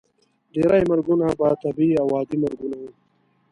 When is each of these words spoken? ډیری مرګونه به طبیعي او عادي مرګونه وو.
ډیری 0.53 0.83
مرګونه 0.89 1.27
به 1.39 1.47
طبیعي 1.61 1.93
او 2.01 2.07
عادي 2.15 2.37
مرګونه 2.43 2.75
وو. 2.81 2.89